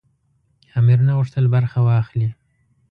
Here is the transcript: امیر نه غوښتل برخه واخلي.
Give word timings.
امیر 0.79 0.99
نه 1.07 1.11
غوښتل 1.17 1.45
برخه 1.55 1.79
واخلي. 1.87 2.29